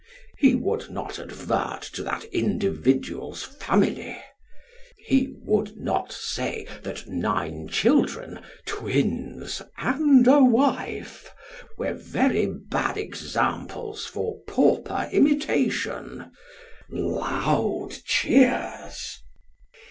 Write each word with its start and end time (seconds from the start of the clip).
He 0.39 0.55
would 0.55 0.89
not 0.89 1.19
advert 1.19 1.83
to 1.93 2.01
that 2.01 2.23
individual's 2.33 3.43
family; 3.43 4.17
ho 5.07 5.19
would 5.45 5.77
not 5.77 6.11
say, 6.11 6.65
that 6.81 7.05
nine 7.05 7.67
children, 7.67 8.39
twins, 8.65 9.61
and 9.77 10.25
a 10.27 10.43
wife, 10.43 11.31
were 11.77 11.93
very 11.93 12.47
bad 12.47 12.97
examples 12.97 14.07
for 14.07 14.39
pauper 14.47 15.07
imitation 15.11 16.31
(loud 16.89 17.95
cheers). 18.03 19.19